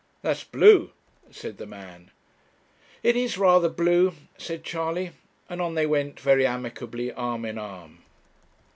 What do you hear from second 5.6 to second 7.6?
on they went very amicably arm in